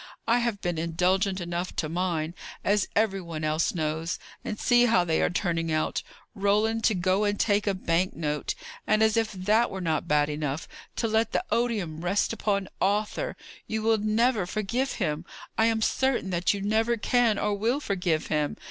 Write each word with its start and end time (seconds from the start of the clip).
I 0.27 0.39
have 0.39 0.61
been 0.61 0.79
indulgent 0.79 1.39
enough 1.39 1.75
to 1.75 1.87
mine, 1.87 2.33
as 2.63 2.87
every 2.95 3.21
one 3.21 3.43
else 3.43 3.75
knows; 3.75 4.17
and 4.43 4.57
see 4.59 4.85
how 4.87 5.03
they 5.03 5.21
are 5.21 5.29
turning 5.29 5.71
out! 5.71 6.01
Roland 6.33 6.83
to 6.85 6.95
go 6.95 7.23
and 7.23 7.39
take 7.39 7.67
a 7.67 7.75
bank 7.75 8.15
note! 8.15 8.55
And, 8.87 9.03
as 9.03 9.15
if 9.15 9.31
that 9.31 9.69
were 9.69 9.79
not 9.79 10.07
bad 10.07 10.27
enough, 10.27 10.67
to 10.95 11.07
let 11.07 11.33
the 11.33 11.43
odium 11.51 12.01
rest 12.03 12.33
upon 12.33 12.67
Arthur! 12.81 13.37
You 13.67 13.83
will 13.83 13.99
never 13.99 14.47
forgive 14.47 14.93
him! 14.93 15.23
I 15.55 15.67
am 15.67 15.83
certain 15.83 16.31
that 16.31 16.51
you 16.51 16.63
never 16.63 16.97
can 16.97 17.37
or 17.37 17.53
will 17.53 17.79
forgive 17.79 18.25
him! 18.25 18.57